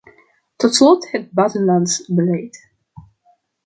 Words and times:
Tot 0.57 0.73
slot 0.75 1.11
het 1.11 1.31
buitenlands 1.31 2.05
beleid. 2.07 2.57